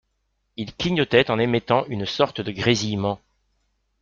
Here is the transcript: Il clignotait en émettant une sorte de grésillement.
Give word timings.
Il 0.57 0.75
clignotait 0.75 1.29
en 1.29 1.37
émettant 1.37 1.85
une 1.85 2.07
sorte 2.07 2.41
de 2.41 2.51
grésillement. 2.51 3.21